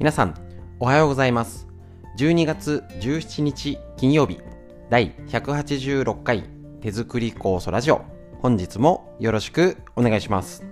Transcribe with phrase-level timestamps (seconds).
[0.00, 0.34] 皆さん、
[0.78, 1.68] おはようございます。
[2.16, 4.40] 12月17日金曜日、
[4.88, 6.44] 第186回
[6.80, 8.00] 手作り酵素ラジオ。
[8.38, 10.64] 本日もよろしくお願いします。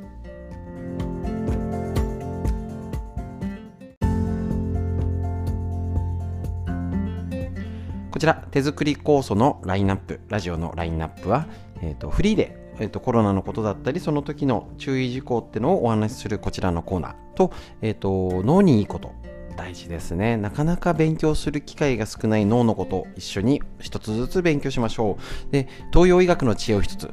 [8.11, 11.47] こちら、手作り酵素のラインナップ、ラジオのラインナップは、
[11.83, 17.53] えーと、フリーでえーと、コロナのことだったりその時の注意事項っていうのをお話しするこちらのコーナーと,、
[17.83, 19.13] えーと脳にいいこと
[19.59, 20.37] 大事ですね。
[20.37, 25.19] なかなか勉強する機会が少ない脳のこと一緒に一つずつ勉強しましょ
[25.49, 25.53] う。
[25.53, 27.13] で東洋医学の知恵を一つとっ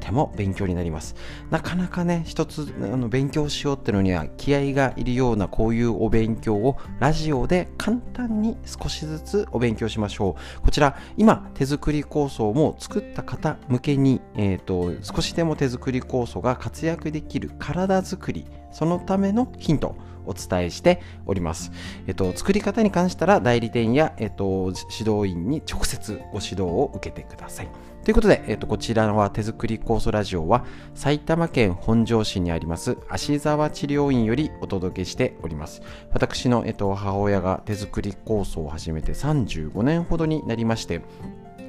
[0.00, 1.14] ても勉強になります。
[1.50, 10.62] なかなかね一つあの勉強しようってのには気合がいるようなこういうお勉強をラジオで簡単に少しずつお勉強しましょう。
[10.62, 19.94] こちら今手作り構想も作った方向けに、えーと、少しでも手作り構想が活躍できる体づくりそのためのヒント。
[20.26, 21.72] お伝えしております。
[22.06, 27.68] えっと、作り方に関したら代理店や、えっと、指導員に直接ご指導を受けてください。
[28.04, 35.82] ということで、えっと、こちらは手作り酵素ラジオは埼玉県本庄市にあります芦沢治療院よりお届けしております。
[36.12, 41.00] 私の、えっと、母親が手作り酵素を始めて35年ほどになりまして、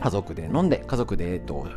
[0.01, 1.67] 家族で飲んで、家族で、えっと、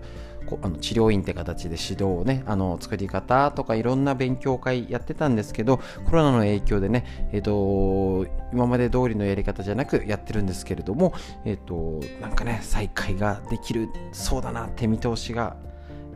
[0.62, 15.56] あの治療院って形で指導をねあの作り方とかいろんな勉強会やってたんですけどコロナの影響でねえっ、ー、と今まで通りのやり方じゃなくやってるんですけれどもえっ、ー、となんかね再開ができるそうだなって見通しが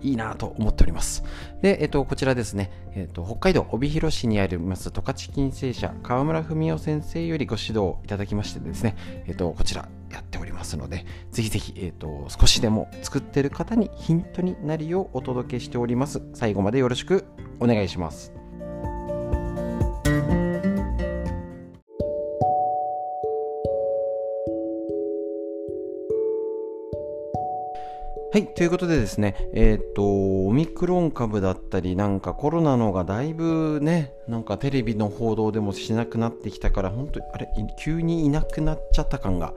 [0.02, 1.24] いいなと思っております。
[1.60, 16.20] で、えっと、こちらですね、えっと、北海道帯広市にあります十勝金星社川村文夫先生よりご指導いただきましてですね、えっと、こちらやっておりますので、ぜひぜひ、えっと、少しでも作ってる方にヒントになるようお届けしております。
[16.34, 17.24] 最後までよろしく
[17.60, 18.32] お願いします。
[28.32, 28.46] はい。
[28.46, 39.52] ということでですね、えっ、ー、と、オミクロン株だったり、なんかコロナのがだいぶね、なんかテレビの報道でもしなくなってきたから、本当あれ、急にいなくなっちゃった感が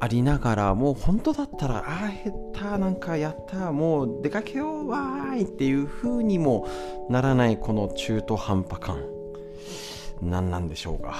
[0.00, 6.66] ありながら、もう本当だったら、ああ、減った、なんかやった、もう出かけよう、わーいっていう風にも
[7.10, 9.04] ならないこの中途半端感。
[10.22, 11.16] 何なんでしょうか。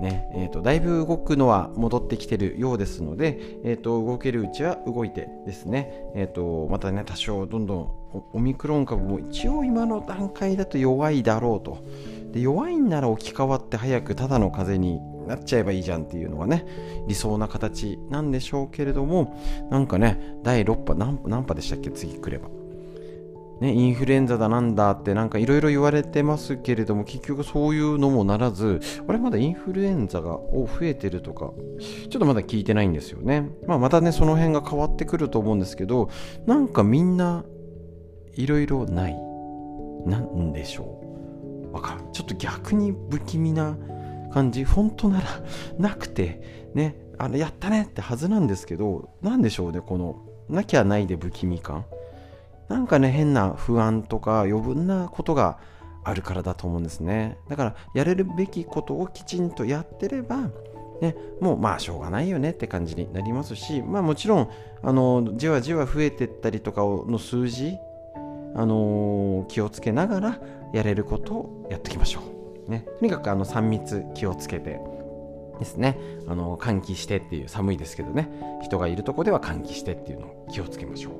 [0.00, 7.90] ねえーと、だいぶ動くのは戻ってきてるようですので、えーと、動けるうちは動いてですね、えーと、またね多少どんどん
[8.32, 11.84] オミクロン株も一応今の段階だと弱いだろうと
[12.32, 15.00] で弱いんなら置き換わって早くただの風邪に
[15.32, 16.66] なっちゃえばいいじゃんっていうのがね
[17.08, 19.36] 理想な形なんでしょうけれども
[19.70, 21.90] なんかね第6波何何波でしたっけ？
[21.90, 22.48] 次来れば。
[23.60, 31.52] ね、インフルエンザだなんだってなんかいろいろ言われてますけれども結局そういうのもならずあれまだインフルエンザが増えてるとか
[32.10, 36.10] ちょっとまだ聞いてないんですよね、まあ、またねその辺が変わってくると思うんですけど
[36.44, 37.44] なんかみんな
[38.34, 39.16] いろいろない。
[40.06, 41.00] なんでしょ
[41.70, 41.72] う。
[41.72, 43.78] わかるちょっと逆に不気味な
[44.32, 45.26] 感じ本当なら
[45.78, 51.84] なくてねあのやったねってはずなんですけど何でしょうねこのなきゃないで不気味感
[52.72, 55.58] なんかね、変な不安とか余分なことが
[56.04, 57.36] あるからだと思うんですね。
[57.50, 60.50] だから、やれるべきことをきちんとやってれば、
[61.02, 64.50] ね、もうまあしょうがないよねって感じになりますし、まあもちろん、
[64.82, 67.74] あの、じわじわ増えてったりとかの数字、
[68.54, 70.40] あのー、気をつけながら
[70.72, 72.41] やれることをやっていきましょう。
[72.72, 74.80] ね、とにかくあの3密気をつけて、
[75.58, 75.98] ですね。
[76.26, 78.28] あの換気してっていう寒いですけどね。
[78.62, 81.12] 人がいるとこでは換気してっていうのを気をつけましょう。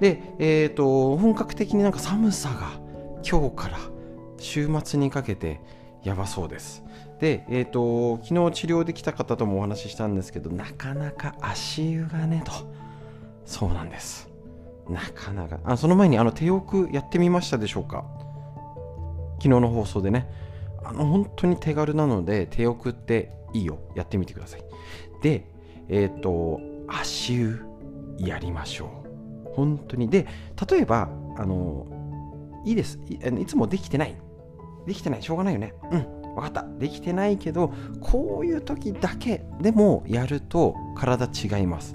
[0.00, 2.72] で、えーと、本格的になんか寒さが
[3.28, 3.78] 今日から
[4.38, 5.60] 週末にかけて
[6.04, 6.84] やばそうです。
[7.20, 12.52] で、えーと、昨日治療できた方ともお話ししたんですけどなかなか足湯がねと。
[13.44, 14.28] そうなんです。
[14.88, 15.58] なかなか。
[15.64, 18.04] あその前にあの手浴やってみましたでしょうか？
[19.38, 20.47] 昨日の放送でね。
[20.84, 23.78] あの本当に手軽なので手浴っていいよ。
[23.94, 24.64] やってみてください。
[25.22, 25.46] で
[25.88, 27.64] えっ、ー、と足湯
[28.18, 29.54] やりましょう。
[29.54, 30.08] 本当に。
[30.08, 30.26] で
[30.70, 31.86] 例えばあの
[32.64, 32.98] いいです。
[33.08, 34.16] いいつもできてない。
[34.86, 35.22] できてない。
[35.22, 35.74] しょうがないよね。
[35.90, 36.18] うん。
[36.34, 36.64] 分かった。
[36.78, 41.94] できてないけどこういう時だけでもやると体違います。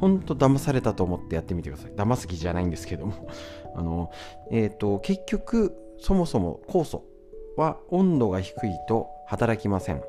[0.00, 1.92] ほんと騙されたと思ってやってみてください。
[1.92, 3.28] 騙す気じゃないんですけども。
[3.74, 4.10] あの
[4.50, 7.04] えっ、ー、と結局そもそも酵素
[7.56, 10.02] は温度が低いと働きません。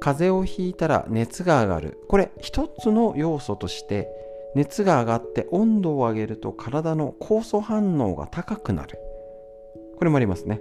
[0.00, 1.98] 風邪をひいたら熱が上がる。
[2.08, 4.08] これ一つの要素として
[4.54, 8.98] 熱が上がって温度を上げると体の酵素反応が高くなる。
[9.96, 10.60] これもありますね。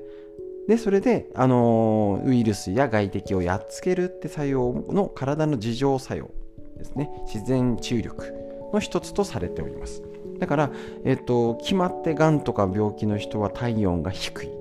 [0.68, 6.30] でそれで、あのウイルスや外敵をやっつけるって作用の体の自浄作用
[6.78, 7.10] ですね。
[7.26, 8.34] 自然治癒力
[8.72, 10.04] の一つとされております。
[10.38, 10.72] だから、
[11.06, 14.59] えっと、決まってがんとか病気の人は体温が低い。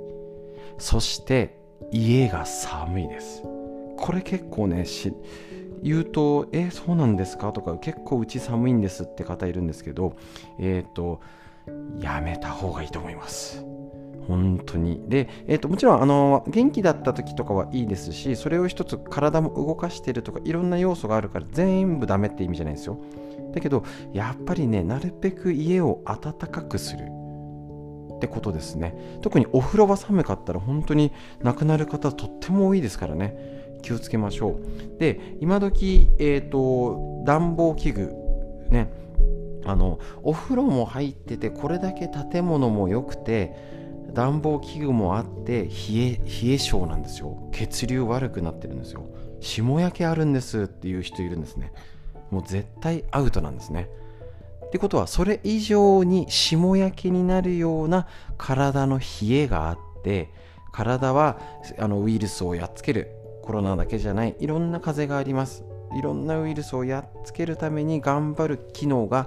[0.79, 1.59] そして
[1.91, 3.43] 家が寒いです。
[3.97, 4.85] これ結構ね
[5.83, 10.15] 言うと「えそうなんですか?」とか「結構うち寒いんです」って方いるんですけど
[10.59, 11.21] えっ、ー、と
[12.01, 13.65] やめた方がいいと思います。
[14.27, 15.03] 本当に。
[15.09, 22.99] で、えーと、もちろんあの元気だった時とかはいいですしそれを一つ体も動かしてるとかいろんな要素があるから全部ダメって意味じゃないですよ。
[23.55, 23.83] だけど
[24.13, 27.18] やっぱりねなるべく家を暖かくする。
[28.19, 29.19] ってことですね。
[29.23, 33.79] 特にお風呂場寒かったら本当に亡くなる方とっても多いですからね。
[33.83, 34.59] 気をつけましょ
[34.97, 34.99] う。
[34.99, 38.13] で今時えっ、ー、と暖房器具
[38.71, 38.93] ね
[39.65, 43.55] あのお風呂も入っててこれだけ建物も良くて
[44.13, 47.49] 暖房器具もあって冷え冷え性なんですよ。
[47.53, 49.05] 血流悪くなってるんですよ。
[49.41, 51.73] 霜焼けあるんですっていう人いるんですね。
[52.31, 53.89] もう絶対アウトなんですね。
[54.69, 58.07] ってことはそれ以上に霜焼けになるような
[58.37, 60.31] 体の冷えがあって
[60.73, 61.39] 体は
[61.79, 63.11] あのウイルスをやっつける。
[63.43, 64.37] コロナだけじゃない。
[64.39, 65.65] いろんな風があります。
[65.99, 69.27] いろんなウイルスをやっつけるために頑張る機能が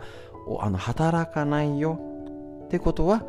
[0.60, 2.00] あの働かないよ。
[2.66, 3.26] ってことは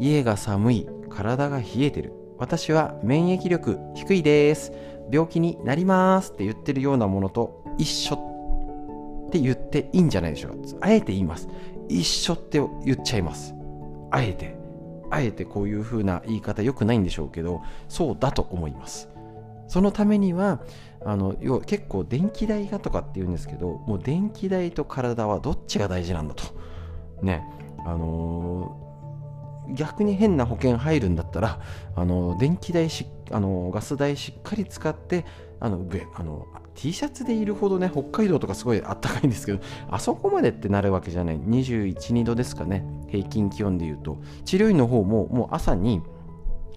[0.00, 0.88] 家が寒い。
[1.08, 2.12] 体が冷えてる。
[2.38, 4.72] 私は免疫力低いです。
[5.12, 6.32] 病気になります。
[6.32, 8.31] って言ってるようなものと一緒。
[9.32, 10.56] って言っていいんじゃないでしょうか。
[10.82, 11.48] あえて言います。
[11.88, 13.54] 一緒って言っちゃいます。
[14.10, 14.54] あえて。
[15.10, 19.08] あえてこういう風な言い方良くないんでしょうけどそうだと思います。
[19.68, 20.60] そのためには
[21.04, 26.44] あの要は結構電気代がとかって言うんですけどもう電気代と体はどっちが大事なんだと。
[27.22, 27.42] ね。
[27.86, 31.58] あのー、逆に変な保険入るんだったら
[31.96, 35.24] あの電気代しあのガス代しっかり使って
[35.62, 41.38] あのあの T シャツでいるほどね北海道とかすごいあったかいんですけどあそこまでってなるわけじゃない。
[41.38, 42.84] 21、2度ですかね。
[43.08, 44.18] 平均気温でいうと。
[44.44, 46.02] 治療院の方ももう朝に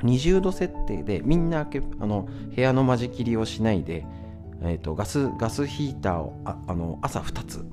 [0.04, 1.68] 20度設定でみんな
[2.00, 4.06] あの部屋の間仕切りをしないで、
[4.62, 7.66] えーと、ガスガスヒーターをああの朝2つ。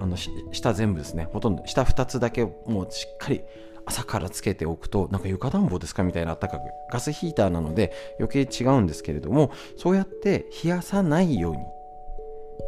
[0.00, 1.28] あの下全部ですね。
[1.32, 3.40] ほとんど下2つだけもうしっかり
[3.86, 11.58] 朝からつけておくとなんか床暖房ですかみたいなあったかくガスヒーターなので余計違うんですけれどもそうやって冷やさないように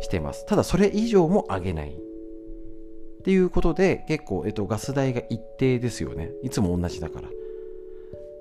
[0.03, 0.45] してます。
[0.47, 1.91] ただそれ以上も上げない。
[1.91, 6.31] っていうことで結構、えっと、ガス代が一定ですよね。
[6.45, 7.29] いつも同じだから。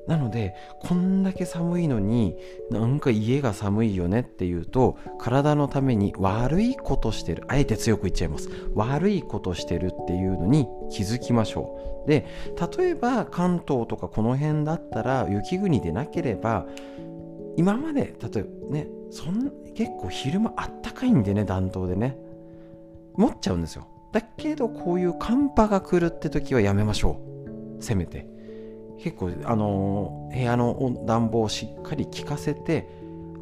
[0.07, 2.35] なのでこんだけ寒いのに
[2.69, 8.49] なんか家が寒いよねっていうと体のために悪いことしてるあえて強く言っちゃいます。
[8.75, 12.07] 悪いことしてるっていうのに気づきましょう。
[12.07, 12.25] で
[12.77, 16.67] 例えば関東とかこの辺だったら雪国でなければ
[17.57, 22.17] 今まで例えばねそん結構昼間あったかいんでね暖冬でね
[23.15, 23.87] 持っちゃうんですよ。
[24.11, 27.19] だけどこういう寒波が来るって時はやめましょ
[27.79, 27.83] う。
[27.83, 28.34] せめて。
[28.99, 32.87] 結構あの部屋の暖房をしっかり効かせて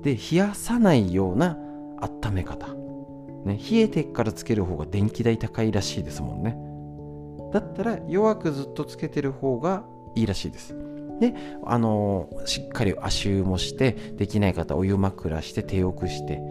[0.02, 1.58] で冷やさないような
[2.02, 2.68] 温め方、
[3.46, 6.58] ね、冷えてからつける方が電気代高いらしいですもんね。
[7.54, 9.84] だったら弱くずっとつけてる方が
[10.16, 10.76] いいらしいです。
[11.20, 11.34] で
[11.64, 16.42] あのしっかり足湯もしてできない方お湯枕して手をくして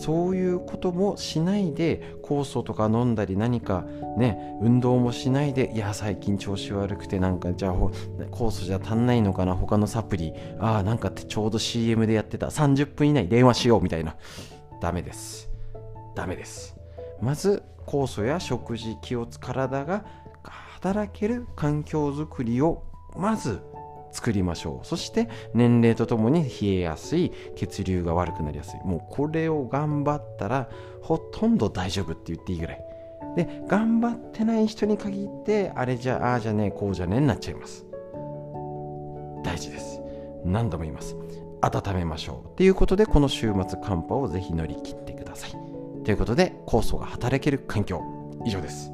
[0.00, 3.84] そういうこともしないで酵素とか飲んだり何か
[4.16, 10.32] ね運動もしないでいや最近調子悪くてなんかじゃあ酵素じゃ足んないのかな他のサプリ。
[10.58, 12.46] ああなんかってちょうど CM でやってた。
[12.46, 14.16] 30分以内電話しようみたいな。
[14.80, 15.50] ダメです。
[16.14, 16.76] ダメです。
[17.20, 20.04] まず酵素や食事気をつ体が
[20.42, 23.60] 働ける環境づくりをまず
[24.12, 24.86] 作りましょう。
[24.86, 28.80] そして年齢とともに冷えやすい血流が悪くなりやすい。
[28.84, 30.68] もうこれを頑張ったら
[31.02, 32.84] ほとんど大丈夫って言っていいぐらい。
[33.36, 37.86] で頑張ってない人に限ってあれじゃああじゃねえこうじゃねえになっちゃいます。
[39.44, 40.00] 大事です。
[40.44, 41.16] 何度も言います。
[41.62, 42.56] 温めましょう。
[42.56, 45.50] ということでこの週末寒波をぜひ乗り切ってください。
[46.04, 48.02] ということで酵素が働ける環境。
[48.44, 48.90] 以上です。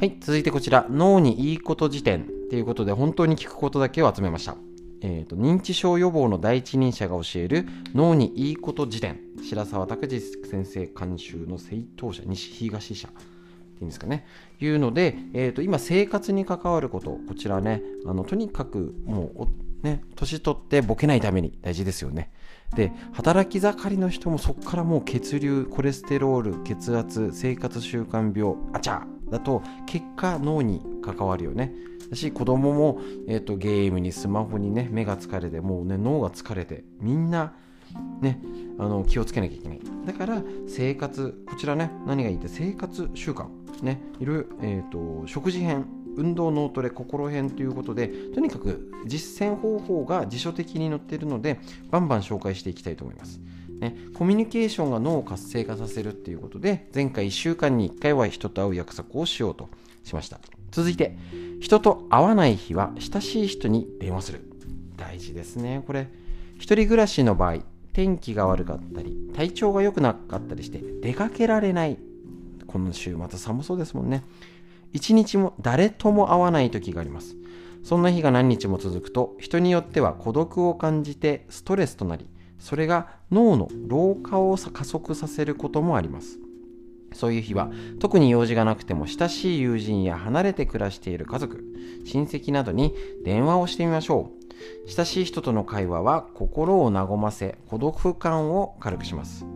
[0.00, 4.56] はい、続いてこちら、脳にいいこと辞典ということで、本当に聞くことだけを集めました。
[5.00, 10.20] えーと、認知症予防の第一人者が教える脳にいいこと辞典、白沢拓司
[10.50, 13.08] 先生監修の正当者、西東社。
[13.08, 13.22] ってい
[13.82, 14.26] うんですかね。
[14.60, 22.32] いうので、えーと、今、生活に関わること、こちらね、あのとにかくもうね、年取ってボケないために大事ですよね。
[22.74, 31.74] で、働き盛りの人もそこからもう血流、コレステロール、血圧、生活習慣病、あちゃだと結果脳に関わるよね。
[32.08, 37.54] だし子供も、えーと、ゲームにスマホにね目が疲れてもうね脳が疲れてみんな
[38.20, 38.40] ね
[38.78, 43.46] あの気をつけなきゃいけないだから生活こちらね何がいいって生活習慣
[43.82, 45.86] ねいる、えーと食事編
[46.16, 51.58] 運動脳トレ心編ということでとにかく実践方法が辞書的に載っているので
[51.90, 53.40] バンバン紹介していきたいと思います。
[53.80, 59.68] ね、コミュニケーションが脳を活性化させるっていうことで前回1週間に1回は人と会う約束をしようと
[60.04, 60.40] しました。
[60.70, 61.16] 続いて
[61.60, 64.40] 人と会わない日は親しい人に電話する。
[64.96, 66.08] 大事ですねこれ。
[66.56, 67.58] 一人暮らしの場合
[67.92, 71.98] 天気が悪かったり体調が良くなかったりして出かけられない。
[72.66, 74.24] この週末寒そうですもんね。
[74.92, 77.36] 一日も誰とも会わない時があります。
[77.82, 82.26] そんな日が何日も続くと、人によっては孤独を感じてストレスとなり、
[82.58, 86.38] それが脳の老化を加速させることもあります。
[87.12, 87.70] そういう日は
[88.00, 91.64] 特に用事がなくても親しい友人や離れて暮らしている家族、
[92.04, 92.94] 親戚などに
[93.24, 94.32] 電話をしてみましょ
[94.86, 94.90] う。
[94.90, 99.46] 親しい人との会話は心を和ませ孤独感を軽くします。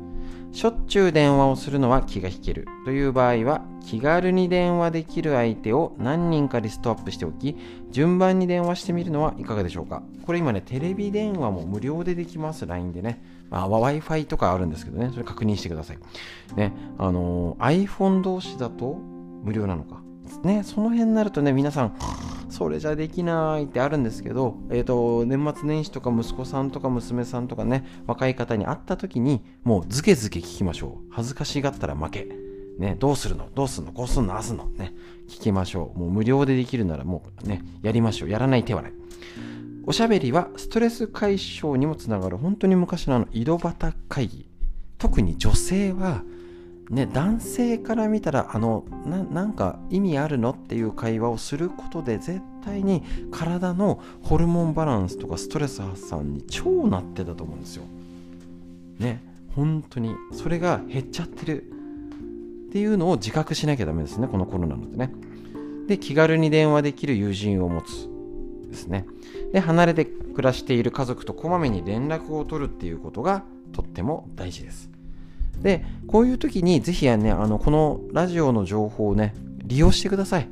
[0.53, 2.67] しょっちゅう電話をするのは気が引ける。
[2.85, 7.57] という場合は気軽に電話できる相手を何人かリストアップしておき
[7.91, 10.03] 順番に電話してみるのはいかがでしょうか。
[10.25, 15.11] これ今ねテレビ電話も無料でできます LINE でね、まあ、Wi-Fi とかあるんですけどね。
[15.13, 15.99] それ確認してください。
[16.57, 18.99] ねあの、iPhone 同士だと
[19.43, 20.03] 無料なのか。
[20.37, 21.97] ねその辺になるとね皆さん
[22.51, 32.29] それじゃできないってあるんですけど、えーと、年末年始とか息子さんとか娘さんとかね若い方に会った時にもうズケズケ聞きましょう恥ずかしがったら負け
[32.79, 33.49] ね、どうするの？
[33.57, 33.93] どうするの？
[33.93, 34.37] こうするの？
[34.37, 34.67] あすの？
[34.67, 34.95] ね、
[35.29, 35.99] 聞きましょう。
[35.99, 38.29] もう無料でできるならもうね、やりましょう。
[38.29, 38.93] やらない手はない。
[39.85, 44.49] おしゃべりはストレス解消にもつながる本当に昔のあの井戸端会議。
[44.97, 46.23] 特に女性は
[46.91, 57.85] ね、男性から見たらあのなんか意味あるのっていう会話をすることで絶対に体のホルモンバランスとかストレス発散に超なってたと思うんですよ。
[58.99, 59.23] ね
[59.55, 65.13] 本当にそれが減っちゃってるっていうのを自覚しなきゃダメですねこのコロナのでね。
[65.89, 68.09] で気軽に電話できる友人を持つ
[68.71, 69.07] ですね。
[69.53, 74.98] で離れて暮らしている家族とこまめに連絡を取るっていうことがとっても大事です。
[75.63, 79.35] で、こういう時にぜひね、あの、このラジオの情報をね、
[79.65, 80.49] 利用してください。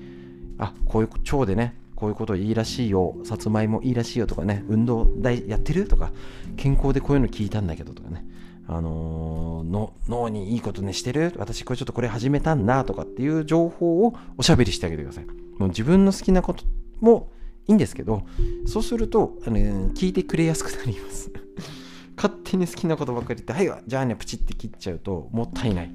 [0.59, 6.13] あ、こういう腸でね、こういうこといいらしいよ、さつまいもいいらしいよとかね、運動大やってるとか、
[6.57, 8.27] 健康でこういうの聞いたんだけどとかね、
[8.69, 11.33] あのー、脳にいいことねしてる？
[11.39, 15.25] 私これちょっとこれ始めたんだとかっていう情報をおしゃべりしてあげてください。
[15.59, 16.65] もう自分の好きなこと
[17.01, 17.31] も
[17.69, 18.25] いいんですけど、
[18.67, 21.31] そうすると、あのー、聞いてくれやすくなります。
[22.27, 25.93] 勝手に好きなことばっかり言って、はい、じゃあね、プチって切っちゃうともったいない。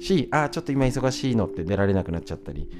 [0.00, 2.70] し、ああ、ちょっと今忙しいのって出られなくなっちゃったり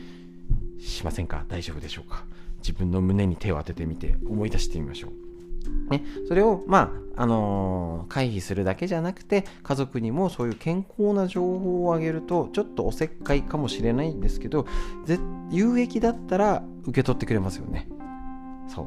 [0.81, 1.45] しませんか？
[1.49, 2.25] 大丈夫でしょうか？
[2.61, 5.91] 自分の胸に手を当ててみて思い出してみましょう。
[5.91, 14.67] ね、それを、まあ、あのー、回避するだけじゃなくて、家族にもそういう健康な情報をあげると、ちょっとおせっかいかもしれないんですけど、
[15.51, 17.89] 有益だったら受け取ってくれますよね。
[18.69, 18.87] そう。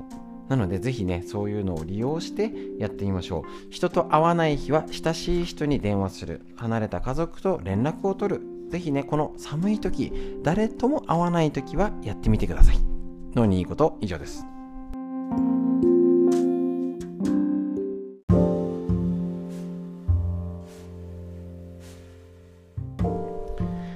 [0.51, 3.71] なのでぜひね、そういうのを利用してやってみましょう。
[3.71, 6.41] 人と会わない日は親しい人に電話する。
[6.57, 8.41] 離れた家族と連絡を取る。
[8.69, 10.11] ぜひね、この寒い時、
[10.43, 12.79] 誰とも会わない時はやってみてください。
[13.33, 14.45] 脳にいいこと以上です。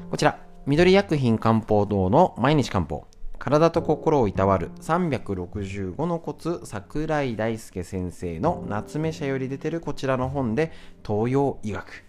[0.10, 3.06] こちら、緑薬品漢方堂の毎日漢方。
[3.46, 10.72] 体と心をいたわる365のコツ桜井大輔先生の夏目社より出てるこちらの本で
[11.06, 12.04] 東洋医学。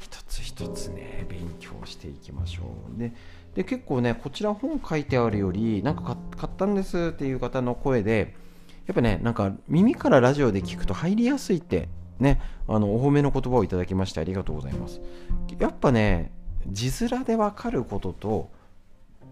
[0.00, 2.98] 一つ一つね勉強していきましょう。
[2.98, 3.12] で
[3.54, 8.34] で結構ねこちら本書いてあるよりなんか買ったんですっていう方の声で
[8.88, 15.00] やっぱねなんか耳からラジオで聞くと入りやすいってねあのお褒めの言葉をいただきましてありがとうございます。
[15.56, 16.32] やっぱね
[16.66, 18.59] 字面でわかることと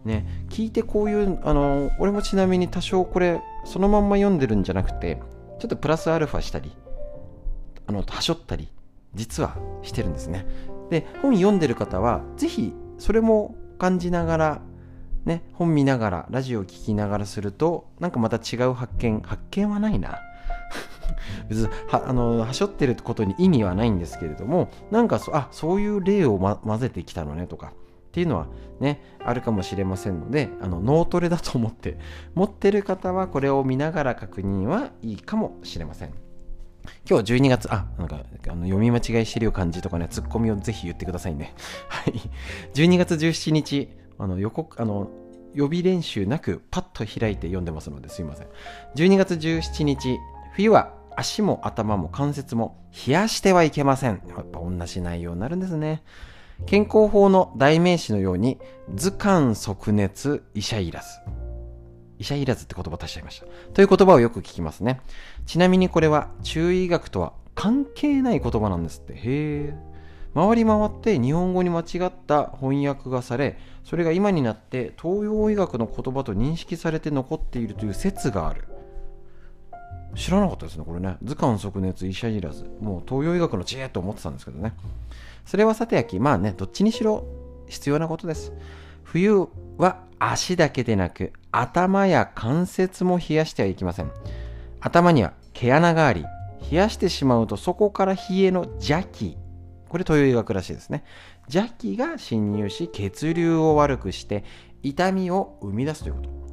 [0.05, 5.21] ね、聞いてこういうあの俺もちなみに多少これそのまんま読んでるんじゃなくて
[5.59, 6.73] ちょっとプラスアルファしたり
[7.87, 8.69] あのはしょったり
[9.15, 10.47] 実はしてるんですね。
[10.91, 14.63] で本読んでる方はぜひそれも感じながら
[15.25, 20.19] ね本見ながらラジオ聞きながらするとなんかまた違う発見発見はないな。
[21.49, 27.73] 別にはあのはしょってることに意味はないんですけれどもなんかそあそういう例を、ま、混ぜてきたのねとか
[28.09, 28.47] っていうのは
[28.81, 31.99] ねあるかもしれませんのであの脳トレだと思って
[32.35, 36.15] 持ってる方はこれを見ながら確認はいいかもしれません
[37.09, 41.55] 今日12月、あ、なんか、あの読み間違いしてるよ感じとかね、ツッコミをぜひ言ってくださいね。
[41.89, 42.15] はい。
[42.73, 45.11] 12月17日、あの予告、あの、
[45.55, 48.47] 予備練習なくパッと開いて読んでますのですいません。
[48.97, 50.19] 12月17日、
[50.53, 54.23] 冬は足も頭も関節も冷やしてはいけません。
[54.29, 56.03] やっぱ同じ内容になるんですね。
[56.67, 58.59] 健康法の代名詞のように、
[58.95, 61.07] 図鑑即熱医者いらず。
[62.19, 63.47] 医者いらずって言葉足しちゃいました。
[63.73, 65.01] という言葉をよく聞きますね。
[65.47, 69.15] ちなみにこれは中医学とは関係ない言葉なんですって。
[69.15, 69.75] へえ。
[70.35, 78.65] 回り回って日本語に間違った翻訳がされ、それが今になって東洋医学の言葉と認識されて残っているという説がある。
[80.15, 81.17] 知らなかったですね、これね。
[81.23, 82.65] 図鑑即熱医者いらず。
[82.81, 84.75] もう東洋医学の知恵と思ってたんですけどね。
[85.45, 87.25] それはさてやき、まあね、どっちにしろ
[87.67, 88.53] 必要なことです。
[89.05, 89.49] 冬
[89.79, 94.11] は足だけでなく、頭や関節も冷やしてはいけません。
[94.81, 96.25] 頭には毛穴があり、
[96.71, 99.37] 冷やしてしまうとそこから冷えの邪気、
[99.89, 101.05] これ東洋医学らしいですね。
[101.53, 104.45] 邪気が侵入し、血流を悪くして、
[104.83, 106.48] 痛みを生み出すということ。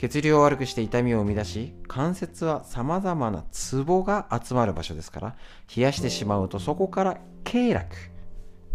[0.00, 5.36] 血流を悪くして痛みを生み出し、関節は様々なツボが集まる場所ですから、
[5.76, 7.84] 冷やしてしまうとそこから経絡、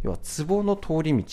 [0.03, 0.17] 要は
[0.47, 1.23] 壺の通り道、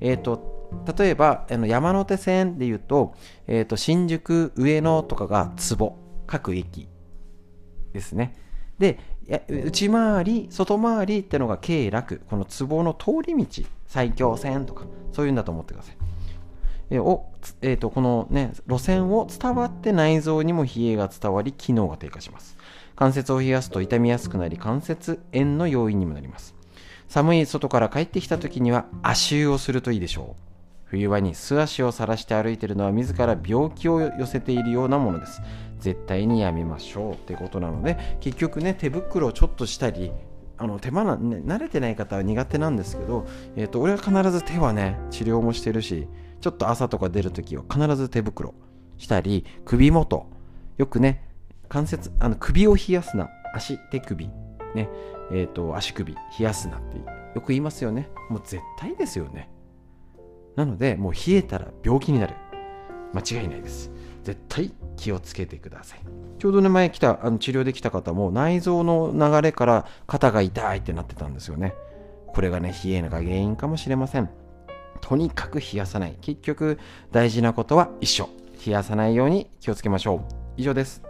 [0.00, 3.14] えーと、例えばあの山手線でいうと,、
[3.46, 6.88] えーと、新宿上野とかが壺各駅
[7.92, 8.34] ですね。
[8.78, 8.98] で
[9.48, 16.13] 内回り外回りってのが経絡この壺の通り道埼京線とかそういうんだと思ってください。
[16.92, 17.26] を、
[17.62, 22.56] えーとこの、ね、路線を伝わって内臓にも冷えが伝わり機能が低下します。
[22.96, 26.54] 関節を冷やすと痛みやすくなり関節炎の要因にもなります。
[27.08, 30.44] 寒い外から帰ってきた時には足湯をするといいでしょう。
[30.84, 35.40] 冬場に素足を晒して歩いているのは自ら病気を寄せているようなものです。
[35.80, 40.12] 絶対にやめましょうってことなので結局ね手袋をちょっとしたり
[40.56, 43.26] あの手間な、ね、慣れてない方は苦手なんですけど、
[43.56, 46.08] えーと、俺は必ず手はね治療もしてるし
[46.44, 48.52] ちょっと朝とか出るときは必ず手袋
[48.98, 50.26] したり首元。
[50.76, 51.26] よくね
[51.70, 53.30] 関節あの首を冷やすな。
[53.54, 54.26] 足手首。
[54.74, 54.90] ね。
[55.32, 58.10] えーと、足首冷やすなってよく言いますよね。
[58.28, 59.48] もう絶対ですよね。
[60.54, 62.34] なのでもう冷えたら病気になる。
[63.14, 63.90] 間違いないです。
[64.22, 66.00] 絶対気をつけてください。
[66.38, 71.72] ちょうどね前来たあの治療できた方も内臓の流れから肩が痛いってなってたんですよね。
[72.26, 74.28] これがね冷えが原因かもしれません。
[75.04, 76.16] とにかく冷やさない。
[76.22, 76.78] 結局
[77.12, 78.30] 大事なことは一緒。
[78.64, 80.20] 冷やさないように気をつけましょう。
[80.56, 81.02] 以上です。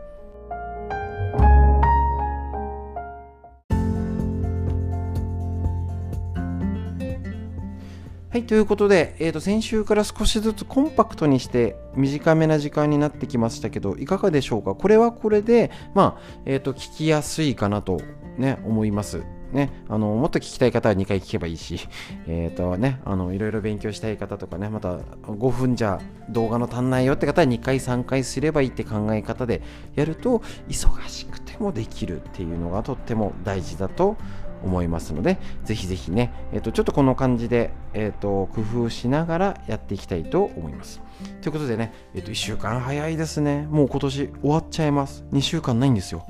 [8.30, 14.74] はい、ということで、えー、と先週から少しずつコンパクトにして短めな時間になってきましたけど、いかがでしょうか？
[14.74, 18.00] これはこれで、まあ、えっ、ー、と、聞きやすいかなと
[18.38, 19.22] ね、思います。
[19.52, 21.80] ね、あのもっと聞きたい方は2回聞けばいいし、
[22.26, 29.62] え、ー、とね、あのいろいろ勉強したい方とかね、また5分じゃ動画の足んないよって方は2回、3回すればいいって考え方で
[29.94, 34.16] やると、忙しくてもできるっていうのがとっても大事だと
[34.64, 41.00] 思いますので、ぜひぜひね、えー、とちょっとこの感じで、えー、と工夫しながらやっていきたいと思います。
[41.42, 43.68] ということでね、えー、と1週間早いですね。
[43.70, 45.24] もう今年終わっちゃいます。
[45.32, 46.26] 2週間ないんですよ。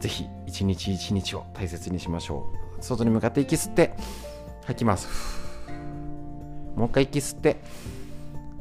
[0.00, 2.82] ぜひ一日一日を大切にしましょう。
[2.82, 3.94] 外に向かって息吸って、
[4.64, 5.08] 吐きます。
[6.74, 7.58] もう一回息吸って、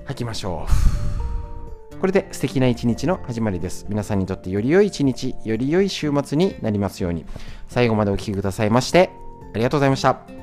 [0.06, 0.68] 吐きましょ
[1.94, 1.96] う。
[2.00, 3.86] これで素敵な一日の始まりです。
[3.90, 7.26] 皆さんにとってより良い一日、より良い週末になりますように。
[7.68, 9.10] 最後までお聴きくださいまして、
[9.54, 10.39] ありがとうございました。